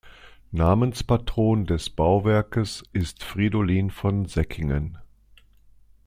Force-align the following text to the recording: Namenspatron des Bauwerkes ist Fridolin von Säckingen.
Namenspatron 0.51 1.67
des 1.67 1.91
Bauwerkes 1.91 2.83
ist 2.91 3.23
Fridolin 3.23 3.91
von 3.91 4.25
Säckingen. 4.25 4.97